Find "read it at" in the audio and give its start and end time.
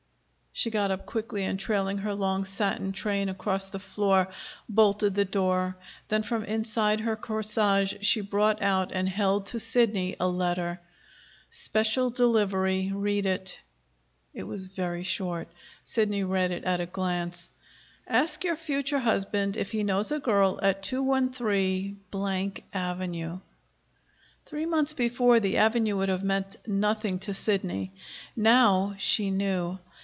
16.23-16.81